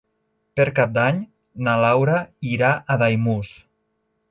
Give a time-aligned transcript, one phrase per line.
[0.59, 1.19] Per Cap d'Any
[1.67, 2.17] na Laura
[2.55, 3.55] irà a Daimús.